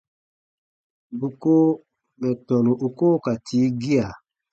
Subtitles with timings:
[1.17, 1.53] Bù ko
[2.19, 4.07] mɛ̀ tɔnu u koo ka tii gia.